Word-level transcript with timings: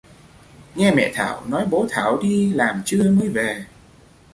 nghe 0.75 0.91
Mẹ 0.93 1.11
Thảo 1.15 1.43
nói 1.47 1.65
bố 1.69 1.87
thảo 1.89 2.17
đi 2.21 2.53
làm 2.53 2.81
trưa 2.85 3.11
mới 3.11 3.29
về 3.29 3.65